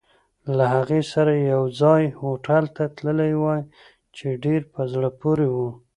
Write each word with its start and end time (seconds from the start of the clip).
له 0.57 0.65
هغې 0.75 1.01
سره 1.13 1.31
یوځای 1.53 2.03
هوټل 2.19 2.63
ته 2.75 2.83
تللی 2.97 3.33
وای، 3.41 3.61
چې 4.15 4.27
ډېر 4.43 4.61
په 4.73 4.81
زړه 4.93 5.09
پورې 5.21 5.47
وو. 5.55 5.69